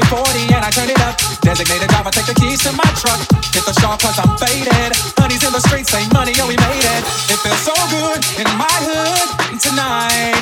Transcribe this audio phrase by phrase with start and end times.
[0.00, 1.20] My 40 and I turn it up.
[1.44, 3.20] Designated driver, take the keys to my truck.
[3.52, 4.96] Hit the shop cause I'm faded.
[5.20, 7.02] Honey's in the streets, say money, oh, we made it.
[7.28, 9.28] It feels so good in my hood
[9.60, 10.40] tonight.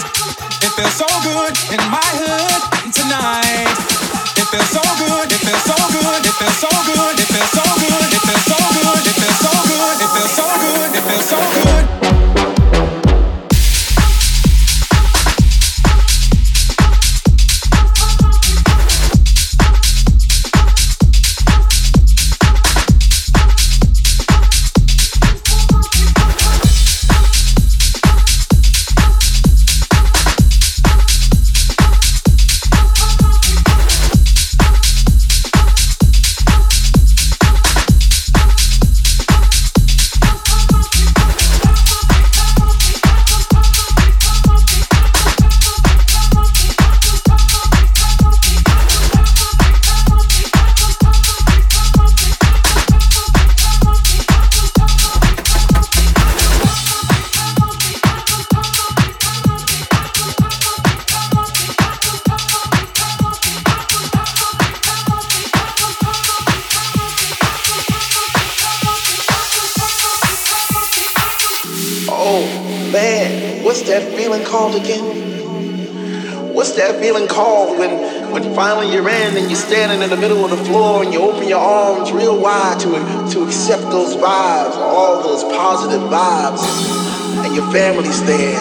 [0.62, 2.62] It feels so good in my hood
[2.94, 3.74] tonight.
[4.38, 7.64] It feels so good, it feels so good, it feels so good, it feels so
[7.82, 8.37] good, it feels so good,
[73.68, 75.04] what's that feeling called again?
[76.54, 80.42] What's that feeling called when, when finally you're in and you're standing in the middle
[80.42, 84.72] of the floor and you open your arms real wide to, to accept those vibes,
[84.72, 86.64] all those positive vibes,
[87.44, 88.56] and your family's there,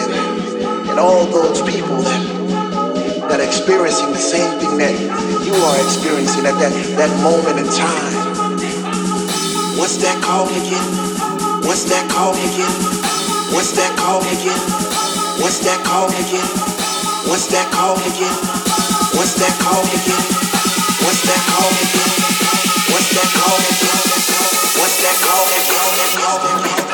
[0.92, 4.92] and all those people that, that are experiencing the same thing that
[5.48, 8.12] you are experiencing at that, that moment in time.
[9.80, 11.64] What's that called again?
[11.64, 12.97] What's that called again?
[13.50, 14.60] What's that called again?
[15.40, 16.44] What's that called again?
[17.24, 18.36] What's that called again?
[19.16, 20.24] What's that called again?
[21.00, 22.12] What's that called again?
[22.92, 24.00] What's that called again?
[24.76, 25.68] What's that called again?
[25.80, 26.87] Anywhere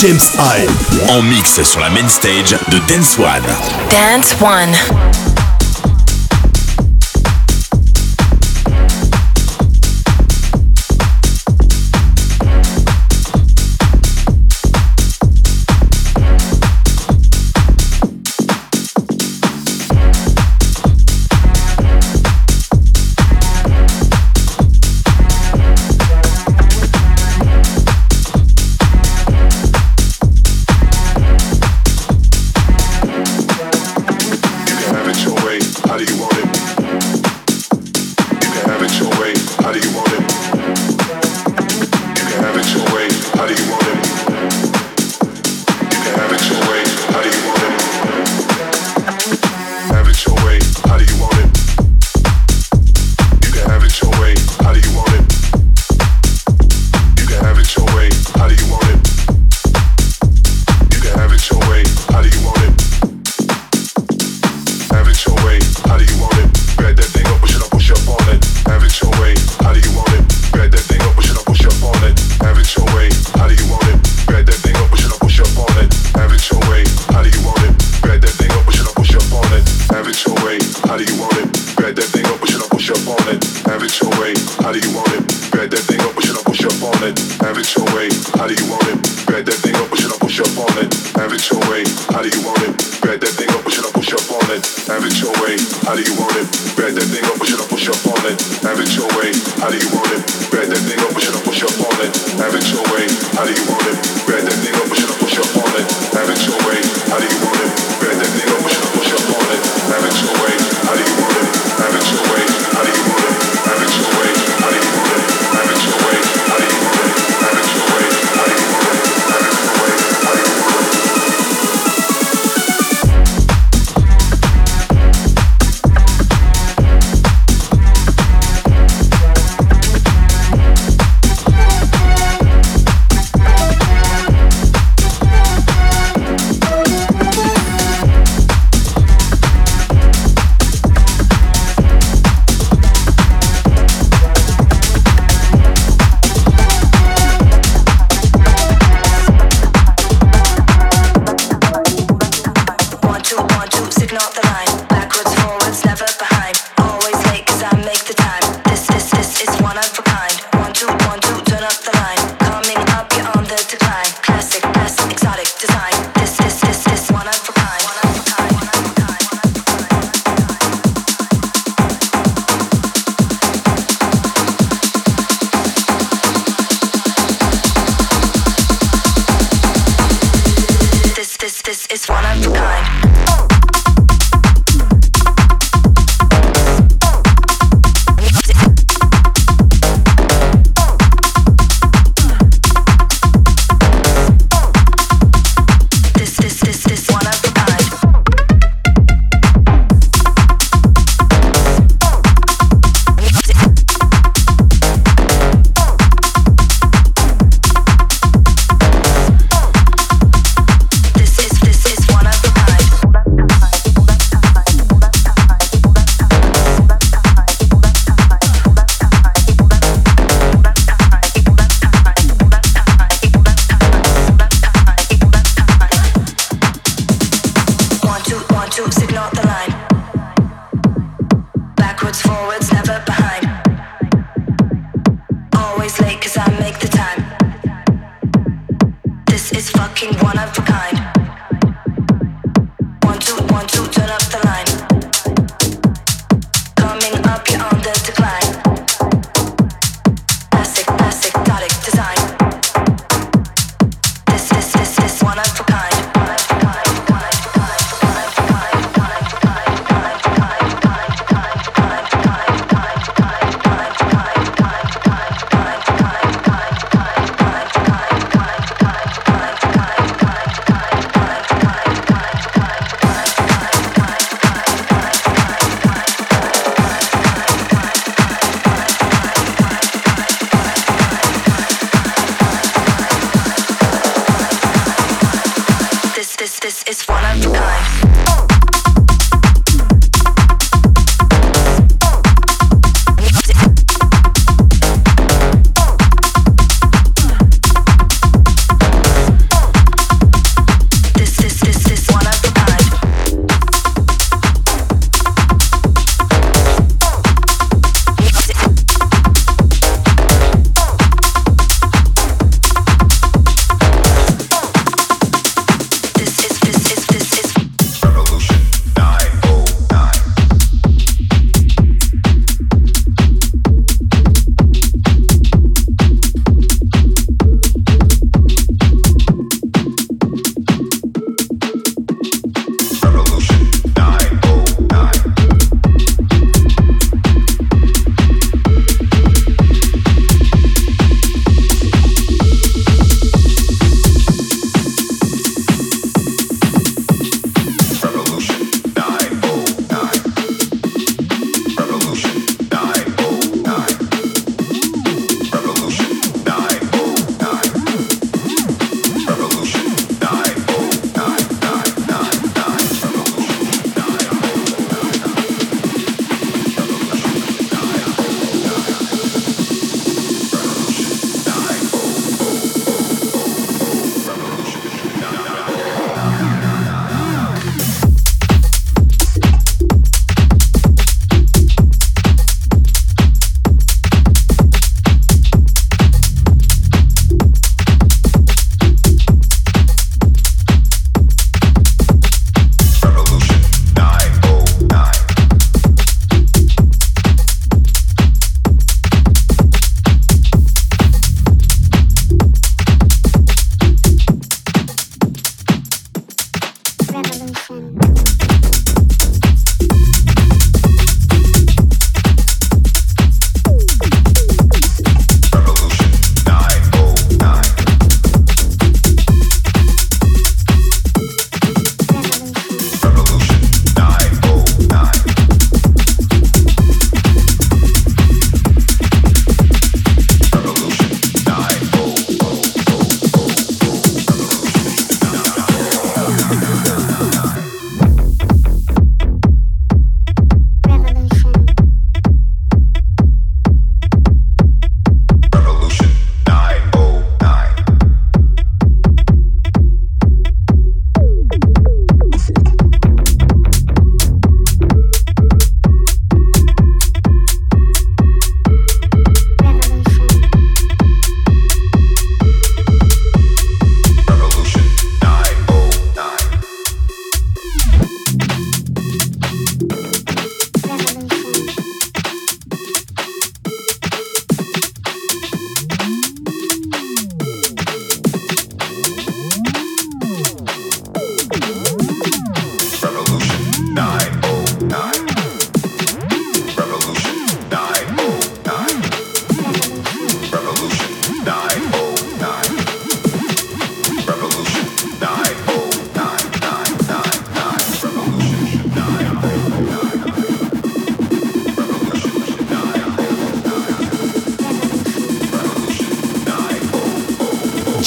[0.00, 3.44] James Hype en mix sur la main stage de Dance One.
[3.90, 5.09] Dance One.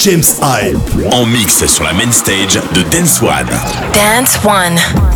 [0.04, 0.76] James Hype.
[1.14, 3.48] En mix sur la main stage de Dance One.
[3.94, 5.13] Dance One.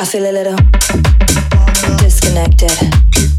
[0.00, 0.56] I feel a little
[1.98, 3.29] disconnected.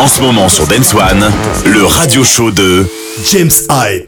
[0.00, 1.30] En ce moment sur Dance One,
[1.66, 2.86] le radio show de
[3.30, 4.06] James Hyde.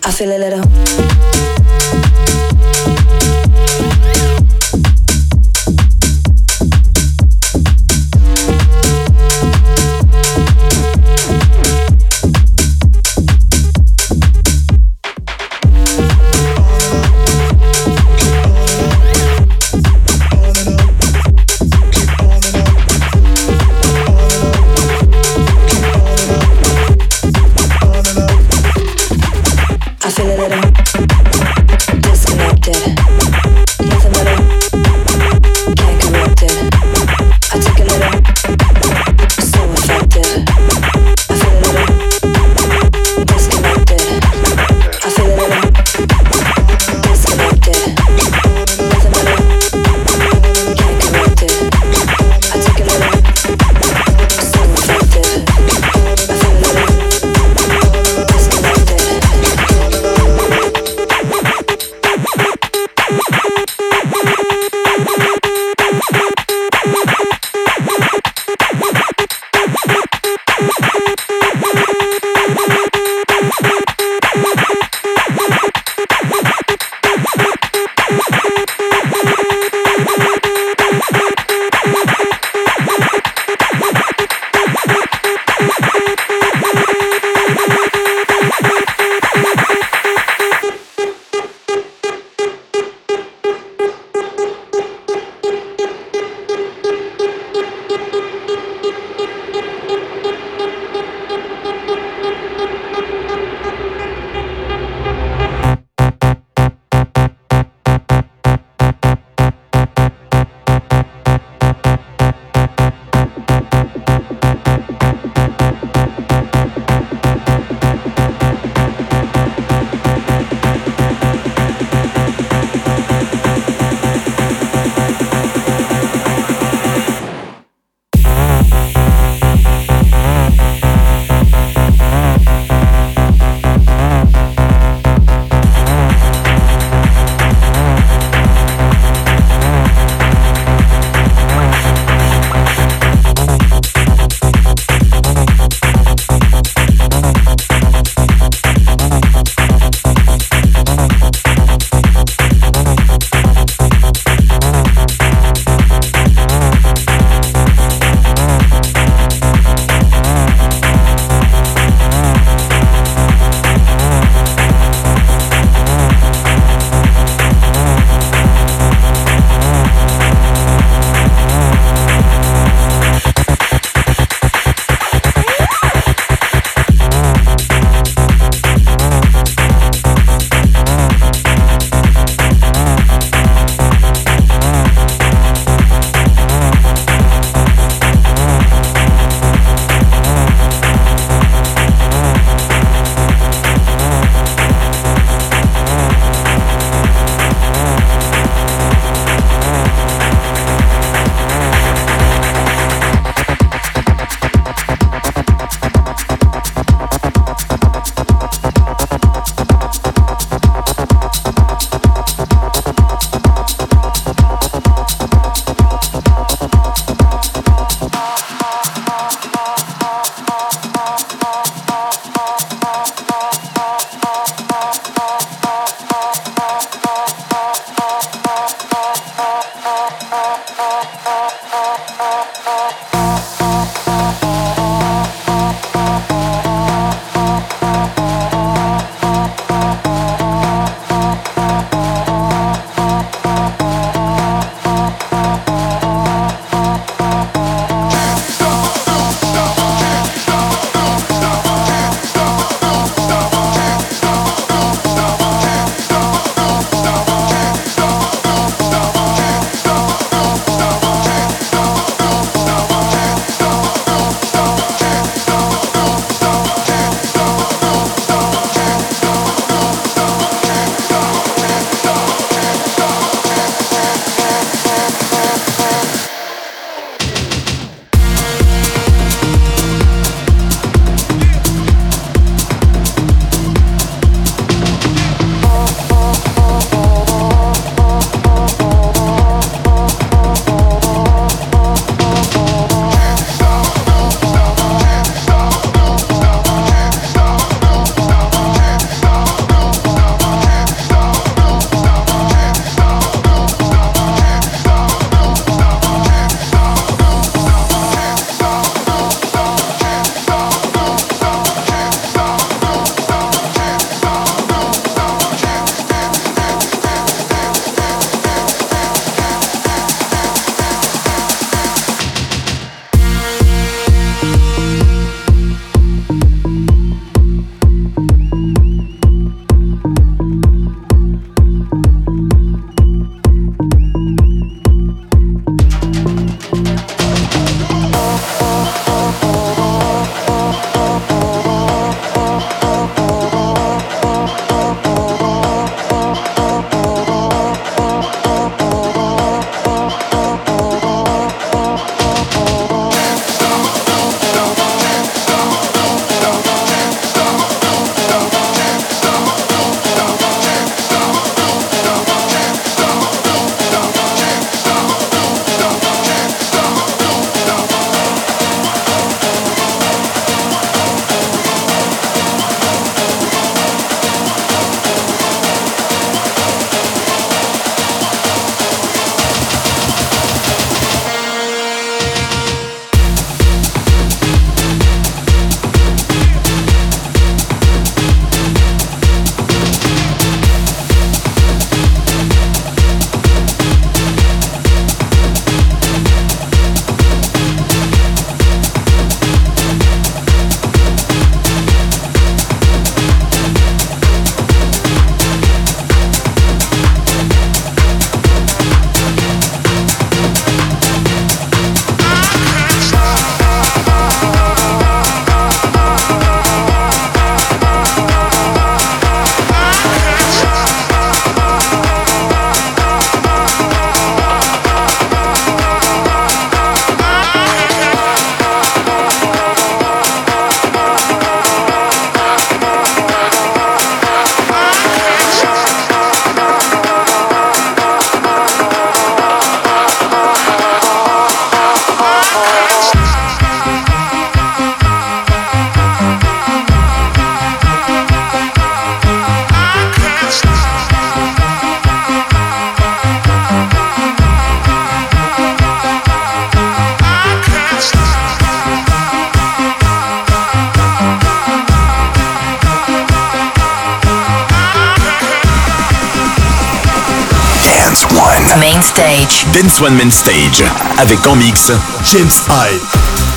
[469.02, 469.66] Stage.
[469.72, 470.84] Dance One Main Stage.
[471.18, 471.90] Avec en mix
[472.24, 473.51] James Hype.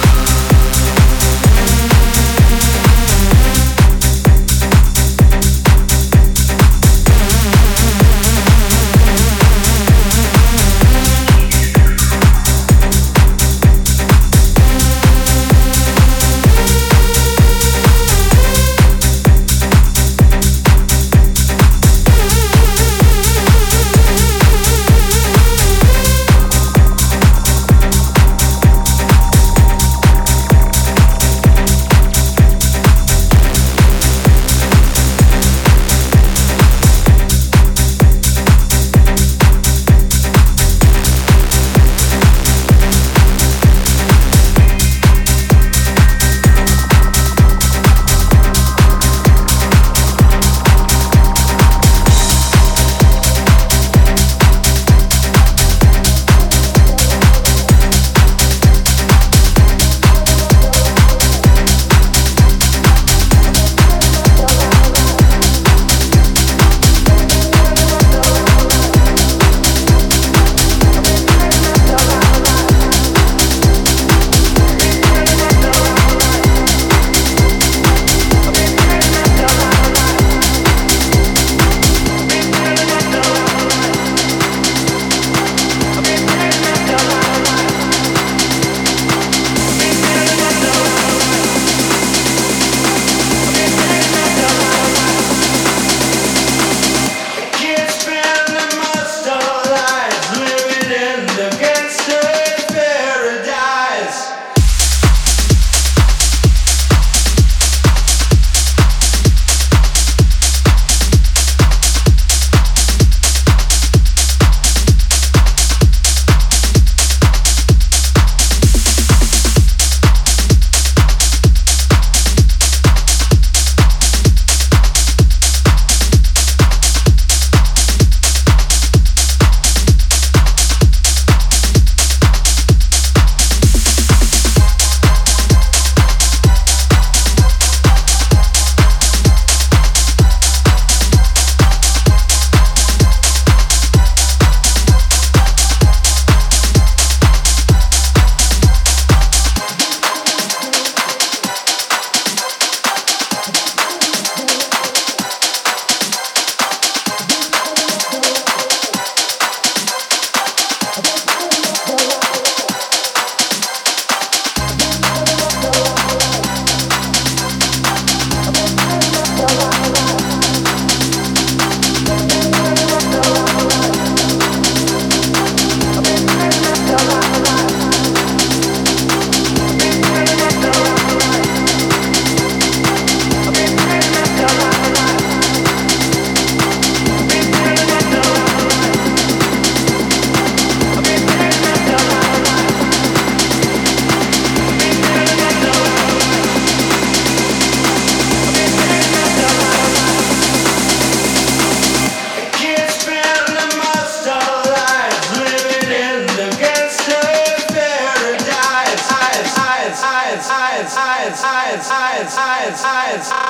[210.75, 213.44] eyes, eyes, eyes, eyes, eyes, eyes.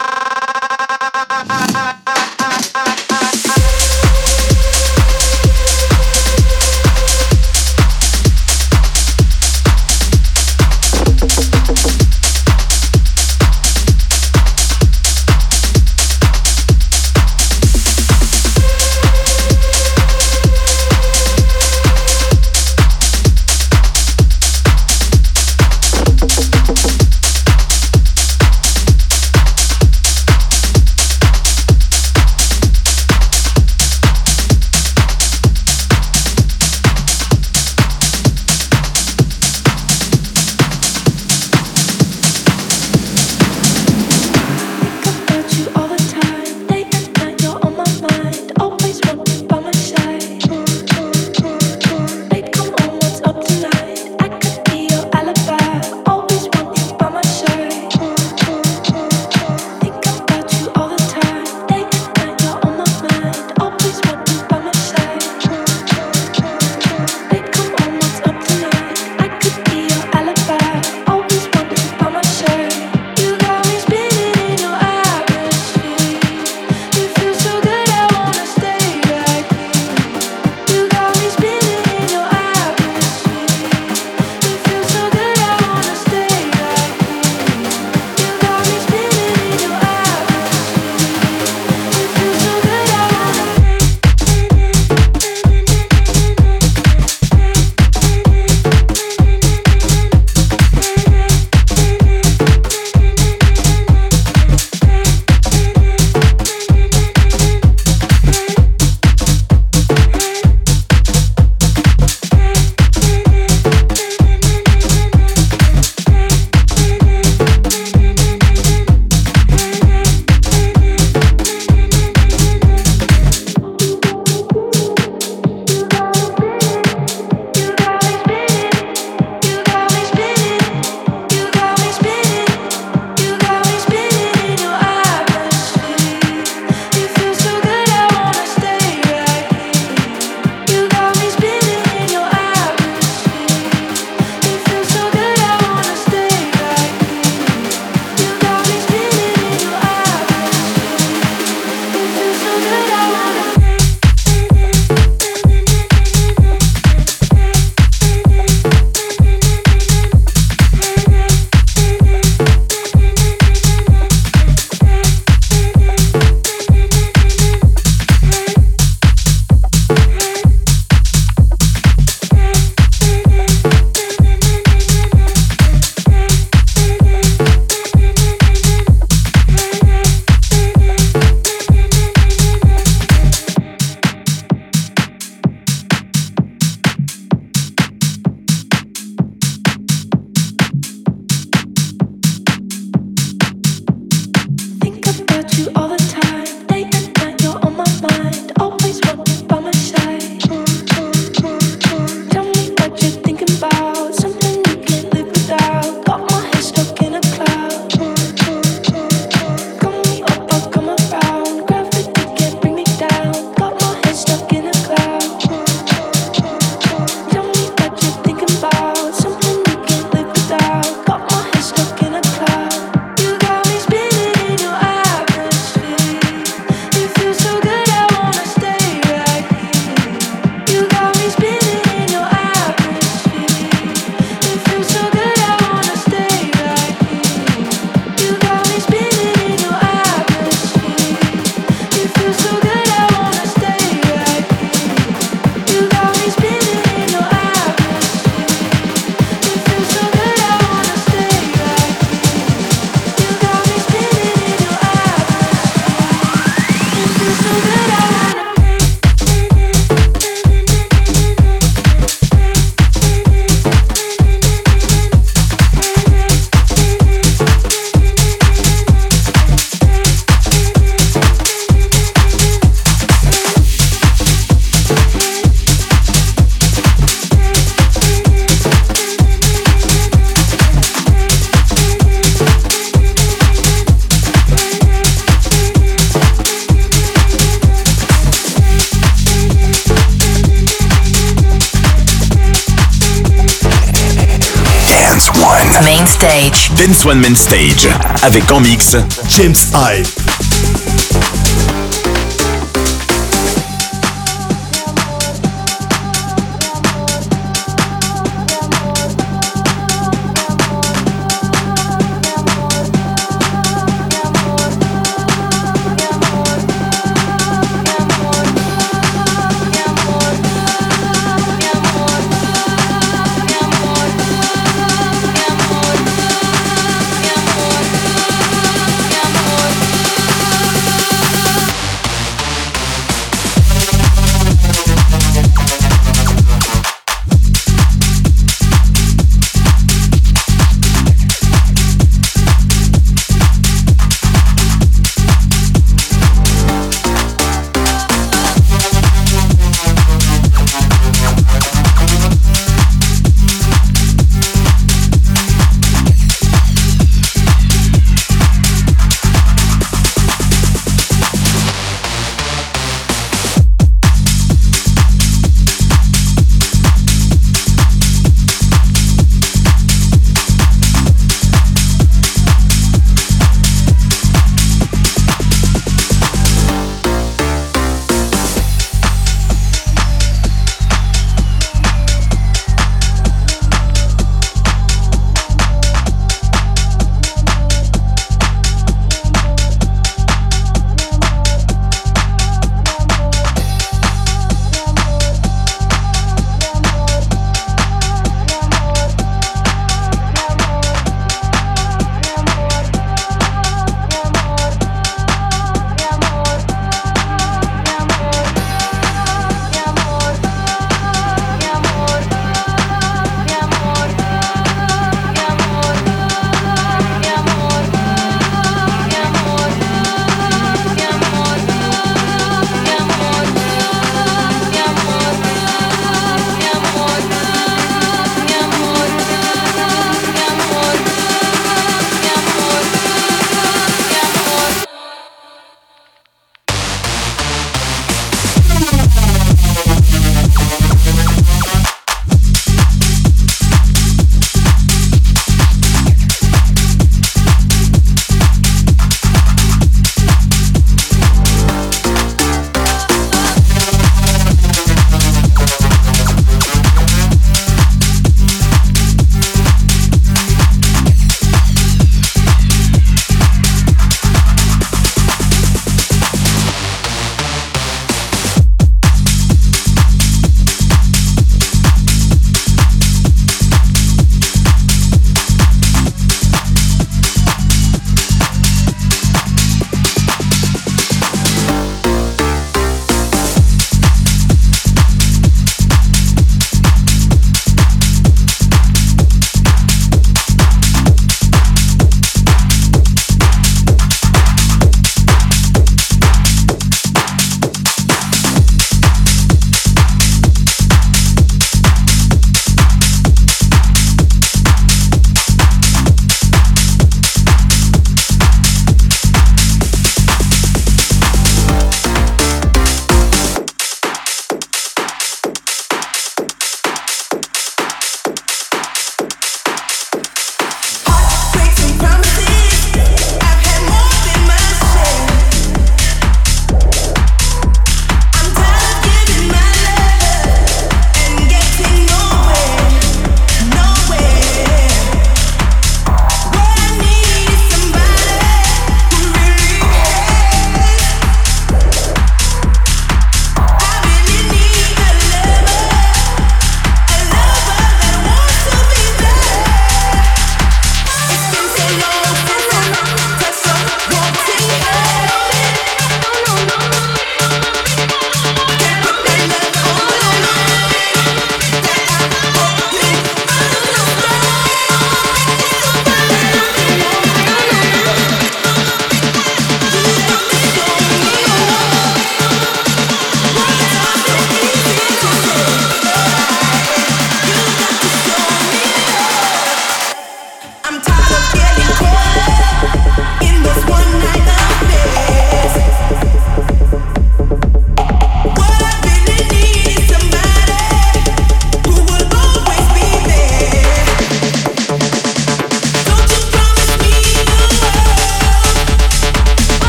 [296.86, 297.88] Dance One Main Stage.
[298.22, 298.96] Avec en mix
[299.30, 300.25] James Hype.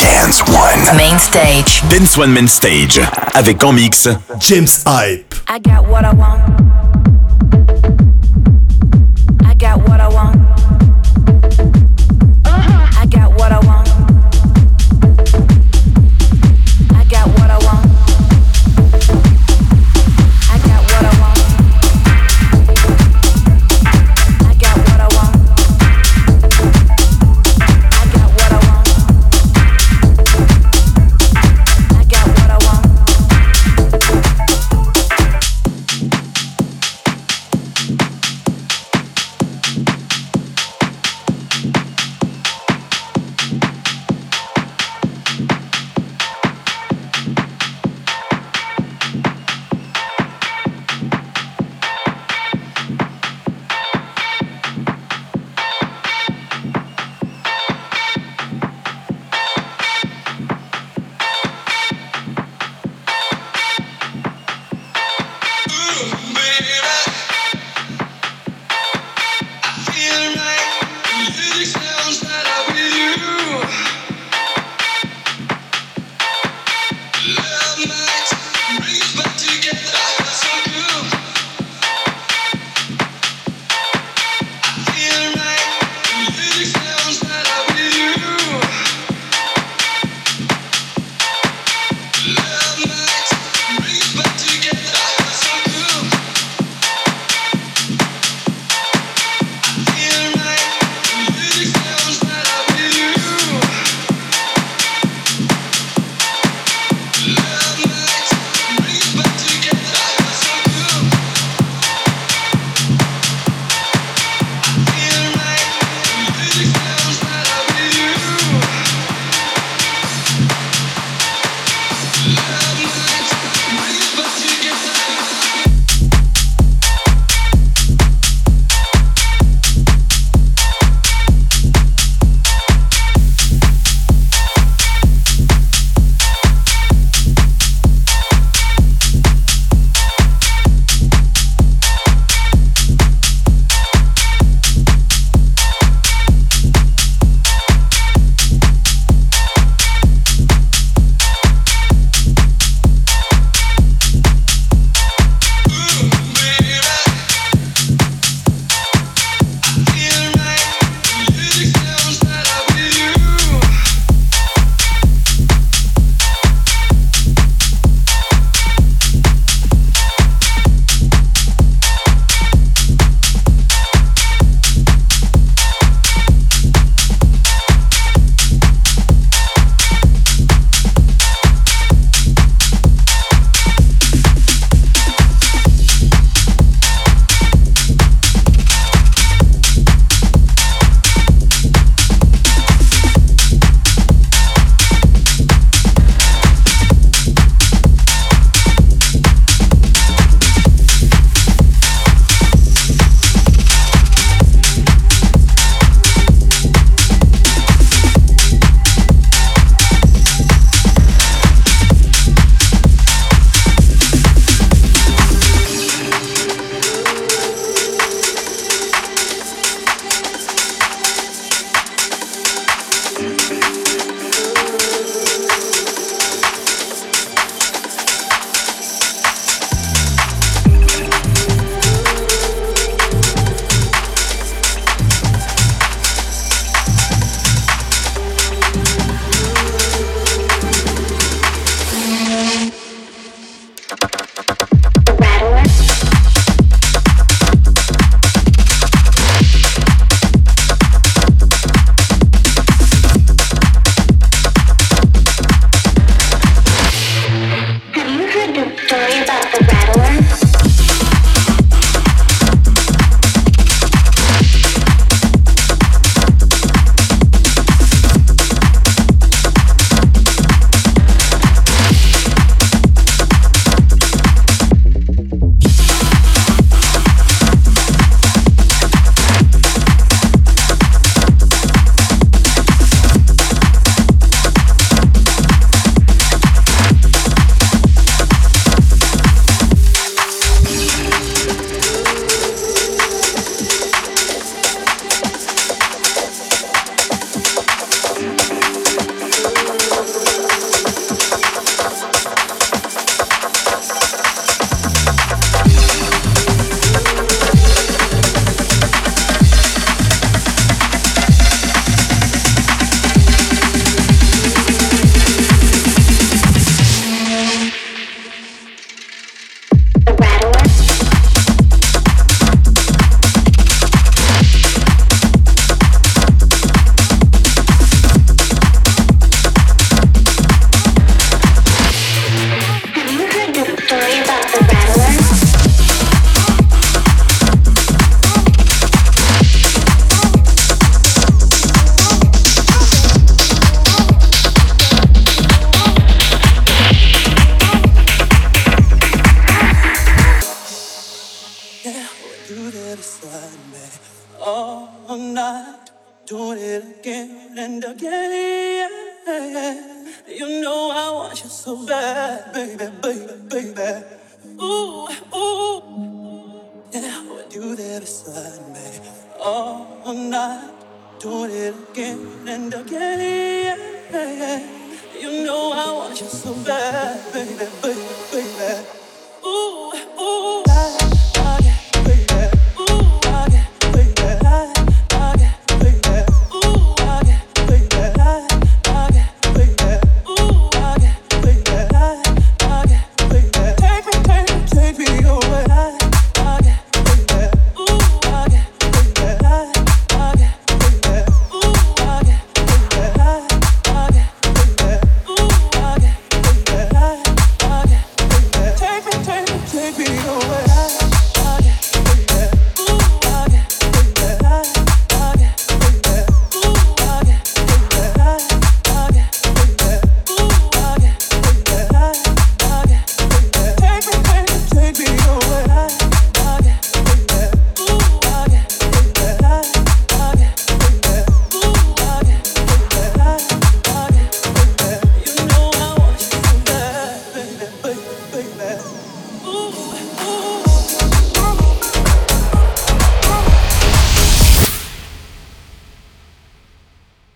[0.00, 3.00] Dance One Main Stage Dance One Main Stage.
[3.34, 4.08] avec en mix
[4.38, 5.34] James Hype.
[5.48, 6.83] I got what I want.